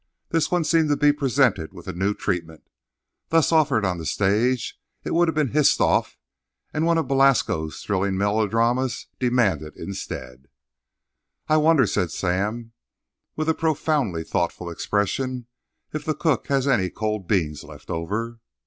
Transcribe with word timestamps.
This 0.29 0.49
one 0.49 0.63
seemed 0.63 0.89
to 0.89 0.97
be 0.97 1.13
presented 1.13 1.73
with 1.75 1.87
a 1.87 1.93
new 1.93 2.15
treatment. 2.15 2.67
Thus 3.29 3.51
offered 3.51 3.85
on 3.85 3.99
the 3.99 4.05
stage, 4.07 4.79
it 5.03 5.13
would 5.13 5.27
have 5.27 5.35
been 5.35 5.49
hissed 5.51 5.79
off, 5.79 6.17
and 6.73 6.87
one 6.87 6.97
of 6.97 7.07
Belasco's 7.07 7.83
thrilling 7.83 8.17
melodramas 8.17 9.05
demanded 9.19 9.77
instead. 9.77 10.47
"I 11.47 11.57
wonder," 11.57 11.85
said 11.85 12.09
Sam, 12.09 12.71
with 13.35 13.47
a 13.47 13.53
profoundly 13.53 14.23
thoughtful 14.23 14.71
expression, 14.71 15.45
"if 15.93 16.03
the 16.03 16.15
cook 16.15 16.47
has 16.47 16.67
any 16.67 16.89
cold 16.89 17.27
beans 17.27 17.63
left 17.63 17.91
over!" 17.91 18.39